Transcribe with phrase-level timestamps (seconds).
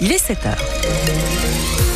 [0.00, 1.87] Il est 7 heures.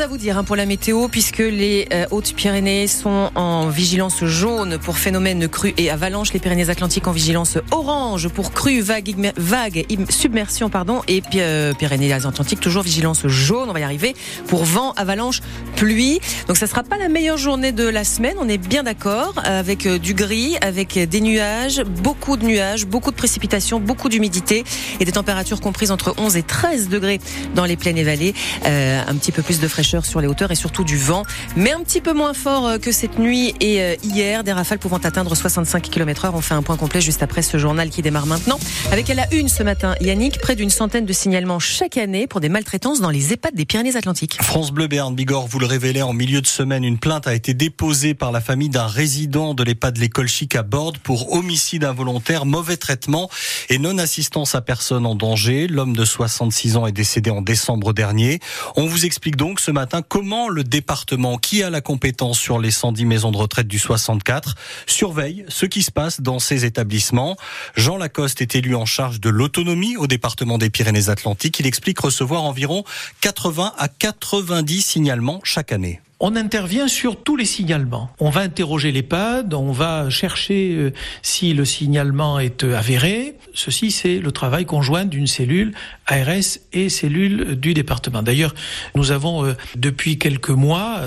[0.00, 4.78] À vous dire hein, pour la météo, puisque les euh, Hautes-Pyrénées sont en vigilance jaune
[4.78, 10.70] pour phénomènes crues et avalanches, les Pyrénées-Atlantiques en vigilance orange pour crues, vagues, vagues submersion,
[10.70, 14.14] pardon, et euh, Pyrénées-Atlantiques toujours vigilance jaune, on va y arriver,
[14.46, 15.40] pour vent, avalanche,
[15.76, 16.20] pluie.
[16.46, 19.84] Donc ça sera pas la meilleure journée de la semaine, on est bien d'accord, avec
[19.84, 24.64] euh, du gris, avec des nuages, beaucoup de nuages, beaucoup de précipitations, beaucoup d'humidité
[24.98, 27.20] et des températures comprises entre 11 et 13 degrés
[27.54, 30.54] dans les plaines et vallées, un petit peu plus de fraîcheur sur les hauteurs et
[30.54, 31.24] surtout du vent,
[31.56, 34.44] mais un petit peu moins fort euh, que cette nuit et euh, hier.
[34.44, 36.34] Des rafales pouvant atteindre 65 km heure.
[36.34, 38.58] On fait un point complet juste après ce journal qui démarre maintenant.
[38.92, 42.40] Avec à la une ce matin, Yannick, près d'une centaine de signalements chaque année pour
[42.40, 44.38] des maltraitances dans les EHPAD des Pyrénées-Atlantiques.
[44.42, 46.84] France Bleu Béarn Bigorre vous le révélait en milieu de semaine.
[46.84, 50.62] Une plainte a été déposée par la famille d'un résident de l'EHPAD l'école chic à
[50.62, 53.28] Borde pour homicide involontaire, mauvais traitement
[53.68, 55.66] et non-assistance à personne en danger.
[55.66, 58.40] L'homme de 66 ans est décédé en décembre dernier.
[58.76, 62.58] On vous explique donc ce ce matin comment le département, qui a la compétence sur
[62.58, 64.54] les 110 maisons de retraite du 64,
[64.86, 67.38] surveille ce qui se passe dans ces établissements?
[67.76, 71.60] Jean Lacoste est élu en charge de l'autonomie au département des Pyrénées-Atlantiques.
[71.60, 72.84] Il explique recevoir environ
[73.22, 78.10] 80 à 90 signalements chaque année on intervient sur tous les signalements.
[78.20, 83.36] On va interroger l'EHPAD, on va chercher euh, si le signalement est euh, avéré.
[83.54, 85.72] Ceci, c'est le travail conjoint d'une cellule
[86.06, 88.22] ARS et cellule du département.
[88.22, 88.54] D'ailleurs,
[88.94, 91.00] nous avons euh, depuis quelques mois,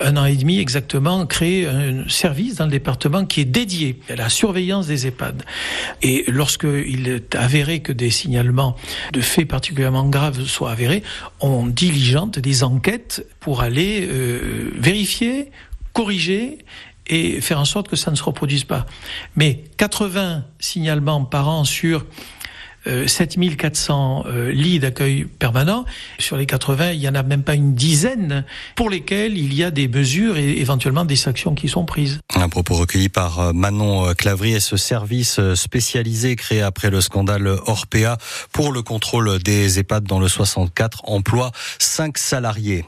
[0.00, 4.14] un an et demi exactement, créé un service dans le département qui est dédié à
[4.14, 5.42] la surveillance des EHPAD.
[6.02, 8.76] Et lorsqu'il est avéré que des signalements
[9.12, 11.02] de faits particulièrement graves soient avérés,
[11.40, 14.08] on diligente des enquêtes pour aller
[14.74, 15.50] vérifier,
[15.92, 16.58] corriger
[17.06, 18.86] et faire en sorte que ça ne se reproduise pas.
[19.36, 22.04] Mais 80 signalements par an sur
[22.86, 25.84] 7400 euh, euh, lits d'accueil permanent.
[26.18, 29.64] Sur les 80, il y en a même pas une dizaine pour lesquels il y
[29.64, 32.20] a des mesures et éventuellement des sanctions qui sont prises.
[32.34, 38.18] Un propos recueilli par Manon Clavry et ce service spécialisé créé après le scandale Orpea
[38.52, 42.84] pour le contrôle des EHPAD dans le 64 emploie 5 salariés.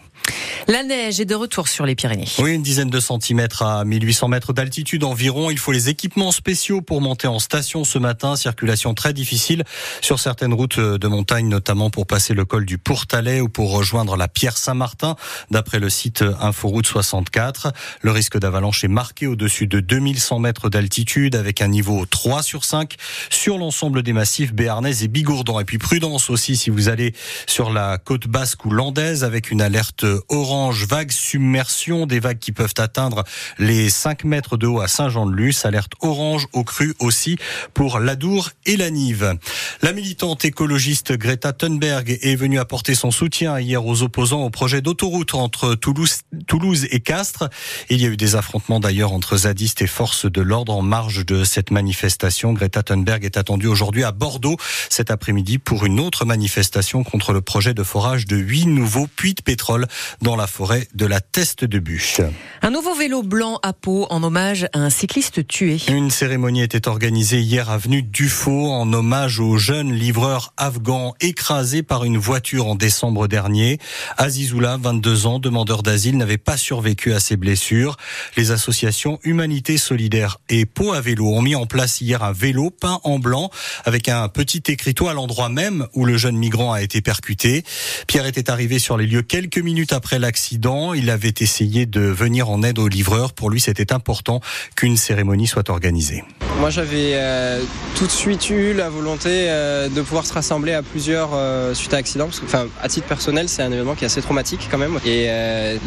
[0.68, 2.26] La neige est de retour sur les Pyrénées.
[2.38, 5.50] Oui, une dizaine de centimètres à 1800 mètres d'altitude environ.
[5.50, 8.34] Il faut les équipements spéciaux pour monter en station ce matin.
[8.34, 9.62] Circulation très difficile
[10.00, 14.16] sur certaines routes de montagne, notamment pour passer le col du Pourtalais ou pour rejoindre
[14.16, 15.14] la Pierre Saint-Martin,
[15.52, 17.72] d'après le site Inforoute 64.
[18.00, 22.64] Le risque d'avalanche est marqué au-dessus de 2100 mètres d'altitude avec un niveau 3 sur
[22.64, 22.96] 5
[23.30, 25.60] sur l'ensemble des massifs béarnais et bigourdans.
[25.60, 27.14] Et puis prudence aussi si vous allez
[27.46, 32.52] sur la côte basque ou landaise avec une alerte orange, vague submersion, des vagues qui
[32.52, 33.24] peuvent atteindre
[33.58, 35.64] les 5 mètres de haut à Saint-Jean-de-Luz.
[35.64, 37.36] Alerte orange au cru aussi
[37.74, 39.38] pour l'Adour et la Nive.
[39.82, 44.80] La militante écologiste Greta Thunberg est venue apporter son soutien hier aux opposants au projet
[44.80, 47.48] d'autoroute entre Toulouse, Toulouse et Castres.
[47.90, 51.24] Il y a eu des affrontements d'ailleurs entre zadistes et forces de l'ordre en marge
[51.24, 52.52] de cette manifestation.
[52.52, 54.56] Greta Thunberg est attendue aujourd'hui à Bordeaux
[54.88, 59.34] cet après-midi pour une autre manifestation contre le projet de forage de huit nouveaux puits
[59.34, 59.86] de pétrole
[60.20, 62.20] dans la forêt de la Teste de Bûche.
[62.62, 65.78] Un nouveau vélo blanc à peau en hommage à un cycliste tué.
[65.88, 72.04] Une cérémonie était organisée hier avenue Dufaux en hommage au jeune livreur afghan écrasé par
[72.04, 73.78] une voiture en décembre dernier.
[74.16, 77.96] Azizoula, 22 ans, demandeur d'asile, n'avait pas survécu à ses blessures.
[78.36, 82.70] Les associations Humanité Solidaire et Peau à vélo ont mis en place hier un vélo
[82.70, 83.50] peint en blanc
[83.84, 87.64] avec un petit écriteau à l'endroit même où le jeune migrant a été percuté.
[88.06, 90.94] Pierre était arrivé sur les lieux quelques minutes après l'accident.
[90.94, 93.32] Il avait essayé de venir en aide aux livreurs.
[93.32, 94.40] Pour lui, c'était important
[94.76, 96.22] qu'une cérémonie soit organisée.
[96.60, 97.60] Moi, j'avais euh,
[97.96, 101.92] tout de suite eu la volonté euh, de pouvoir se rassembler à plusieurs euh, suite
[101.92, 102.26] à accident.
[102.26, 104.98] Parce enfin, à titre personnel, c'est un événement qui est assez traumatique quand même.
[105.04, 105.28] Et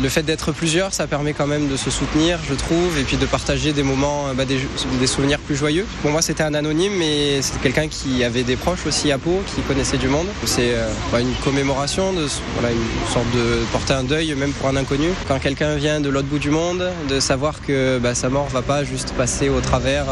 [0.02, 3.18] le fait d'être plusieurs, ça permet quand même de se soutenir, je trouve, et puis
[3.18, 4.60] de partager des moments, bah, des,
[5.08, 5.86] souvenirs joyeux.
[6.02, 9.42] Pour moi, c'était un anonyme, mais c'était quelqu'un qui avait des proches aussi à Pau,
[9.54, 10.28] qui connaissait du monde.
[10.46, 10.76] C'est
[11.12, 15.10] bah, une commémoration, de, une sorte de porter un deuil, même pour un inconnu.
[15.28, 18.62] Quand quelqu'un vient de l'autre bout du monde, de savoir que bah, sa mort va
[18.62, 20.06] pas juste passer au travers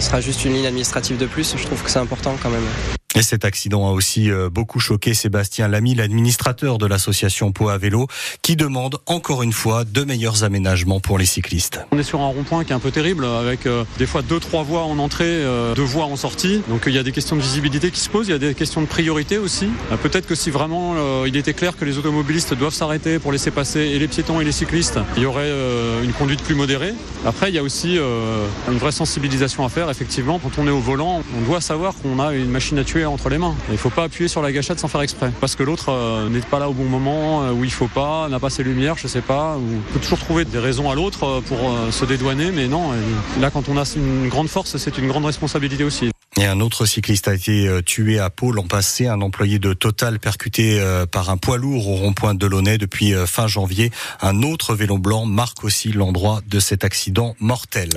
[0.00, 2.66] sera juste une ligne administrative de plus, je trouve que c'est important quand même.
[3.16, 7.78] Et cet accident a aussi euh, beaucoup choqué Sébastien Lamy, l'administrateur de l'association Pau à
[7.78, 8.08] vélo,
[8.42, 11.80] qui demande encore une fois de meilleurs aménagements pour les cyclistes.
[11.92, 14.38] On est sur un rond-point qui est un peu terrible, avec euh, des fois deux,
[14.38, 16.60] trois voies en entrée, euh, deux voies en sortie.
[16.68, 18.54] Donc il y a des questions de visibilité qui se posent, il y a des
[18.54, 19.68] questions de priorité aussi.
[20.02, 23.80] Peut-être que si vraiment il était clair que les automobilistes doivent s'arrêter pour laisser passer
[23.80, 25.50] et les piétons et les cyclistes, il y aurait
[26.04, 26.92] une conduite plus modérée.
[27.24, 30.38] Après, il y a aussi une vraie sensibilisation à faire, effectivement.
[30.38, 33.28] Quand on est au volant, on doit savoir qu'on a une machine à tuer entre
[33.28, 33.54] les mains.
[33.68, 35.30] Il ne faut pas appuyer sur la gâchette sans faire exprès.
[35.40, 38.28] Parce que l'autre euh, n'est pas là au bon moment, euh, où il faut pas,
[38.28, 39.56] n'a pas ses lumières, je sais pas.
[39.56, 39.62] Ou...
[39.88, 41.58] On peut toujours trouver des raisons à l'autre euh, pour
[41.90, 42.90] se dédouaner, mais non.
[43.40, 46.10] Là, quand on a une grande force, c'est une grande responsabilité aussi.
[46.38, 49.72] Et un autre cycliste a été euh, tué à Pau l'an passé, un employé de
[49.72, 53.90] Total percuté euh, par un poids lourd au rond-point de Delaunay depuis euh, fin janvier.
[54.20, 57.88] Un autre vélo blanc marque aussi l'endroit de cet accident mortel.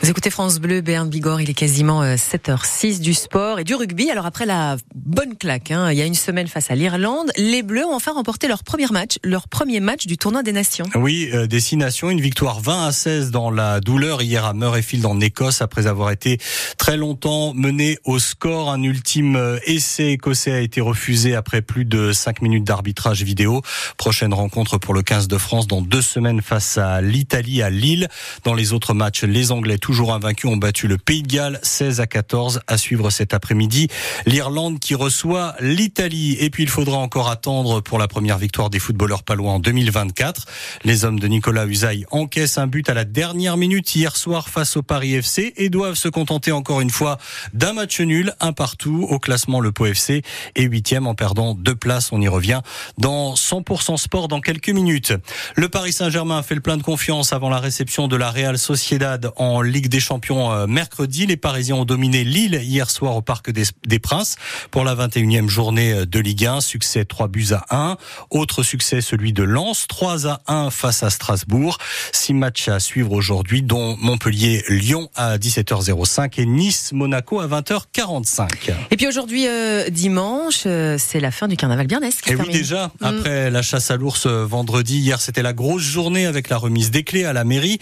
[0.00, 4.12] Vous écoutez France Bleu, Berne Bigorre, il est quasiment 7h06 du sport et du rugby.
[4.12, 7.64] Alors après la bonne claque, hein, il y a une semaine face à l'Irlande, les
[7.64, 10.86] Bleus ont enfin remporté leur premier match, leur premier match du tournoi des nations.
[10.94, 15.04] Oui, des six nations, une victoire 20 à 16 dans la douleur hier à Murrayfield
[15.04, 16.38] en Écosse après avoir été
[16.76, 18.70] très longtemps mené au score.
[18.70, 23.62] Un ultime euh, essai écossais a été refusé après plus de 5 minutes d'arbitrage vidéo.
[23.96, 28.08] Prochaine rencontre pour le 15 de France dans deux semaines face à l'Italie à Lille.
[28.44, 32.00] Dans les autres matchs, les Anglais, toujours invaincus, ont battu le Pays de Galles 16
[32.00, 33.88] à 14 à suivre cet après-midi.
[34.26, 36.36] L'Irlande qui reçoit l'Italie.
[36.40, 40.46] Et puis il faudra encore attendre pour la première victoire des footballeurs palois en 2024.
[40.84, 44.76] Les hommes de Nicolas Usaï encaissent un but à la dernière minute hier soir face
[44.76, 47.18] au Paris FC et doivent se contenter encore une fois
[47.54, 50.22] d'un match nul, un partout au classement le FC
[50.56, 52.10] est huitième en perdant deux places.
[52.10, 52.60] On y revient
[52.98, 55.12] dans 100% sport dans quelques minutes.
[55.54, 59.30] Le Paris Saint-Germain fait le plein de confiance avant la réception de la Real Sociedad
[59.36, 61.24] en Ligue des Champions euh, mercredi.
[61.26, 64.34] Les Parisiens ont dominé Lille hier soir au Parc des, Princes
[64.72, 66.60] pour la 21e journée euh, de Ligue 1.
[66.60, 67.96] Succès 3 buts à 1.
[68.30, 71.78] Autre succès celui de Lens 3 à 1 face à Strasbourg.
[72.12, 78.96] Six matchs à suivre aujourd'hui dont Montpellier-Lyon à 17h05 et Nice-Monaco à 20 45 Et
[78.96, 82.16] puis aujourd'hui, euh, dimanche, euh, c'est la fin du carnaval Biernès.
[82.26, 83.04] Et oui, déjà, mm.
[83.04, 86.90] après la chasse à l'ours euh, vendredi, hier c'était la grosse journée avec la remise
[86.90, 87.78] des clés à la mairie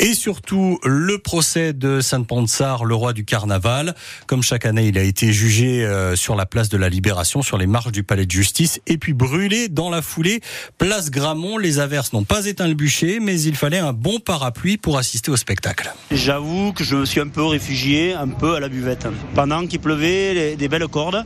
[0.00, 3.94] et surtout le procès de Saint-Pansard, le roi du carnaval.
[4.26, 7.66] Comme chaque année, il a été jugé sur la place de la Libération, sur les
[7.66, 10.40] marches du palais de justice et puis brûlé dans la foulée.
[10.78, 14.76] Place Gramont, les averses n'ont pas éteint le bûcher, mais il fallait un bon parapluie
[14.76, 15.92] pour assister au spectacle.
[16.10, 19.80] J'avoue que je me suis un peu réfugié, un peu à la buvette pendant qu'il
[19.80, 21.24] pleuvait, des belles cordes.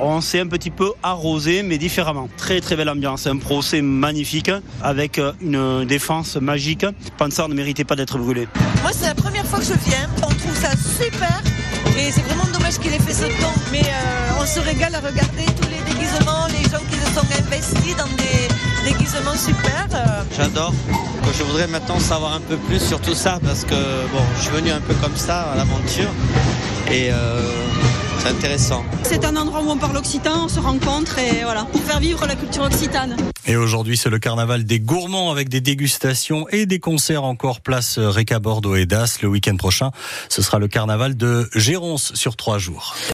[0.00, 2.28] On s'est un petit peu arrosé, mais différemment.
[2.36, 4.50] Très très belle ambiance, un procès magnifique
[4.82, 6.84] avec euh, une défense magique.
[7.16, 8.48] Pansard ne méritait pas d'être brûlé.
[8.82, 10.08] Moi, c'est la première fois que je viens.
[10.18, 11.42] On trouve ça super.
[11.96, 13.54] Et c'est vraiment dommage qu'il ait fait ce temps.
[13.70, 17.44] Mais euh, on se régale à regarder tous les déguisements, les gens qui se sont
[17.44, 19.86] investis dans des déguisements super.
[20.36, 20.74] J'adore.
[21.38, 23.74] Je voudrais maintenant savoir un peu plus sur tout ça parce que
[24.12, 26.10] bon, je suis venu un peu comme ça à l'aventure
[26.90, 27.40] et euh,
[28.18, 28.84] c'est intéressant.
[29.02, 32.26] C'est un endroit où on parle occitan, on se rencontre et voilà, pour faire vivre
[32.26, 33.16] la culture occitane.
[33.46, 37.98] Et aujourd'hui, c'est le carnaval des gourmands avec des dégustations et des concerts encore place
[37.98, 39.20] Réca Bordeaux et Das.
[39.22, 39.90] Le week-end prochain,
[40.28, 42.94] ce sera le carnaval de Géronce sur trois jours.